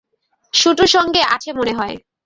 শুটুর 0.53 0.89
সঙ্গে 0.95 1.21
আছে 1.35 1.49
মনে 1.53 1.73
হয়! 1.73 1.95